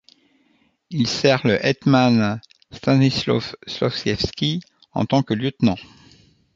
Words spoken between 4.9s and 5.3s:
en tant